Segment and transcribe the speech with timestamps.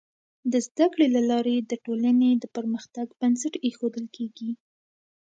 [0.51, 4.51] د زده کړې له لارې د ټولنې د پرمختګ بنسټ ایښودل کيږي.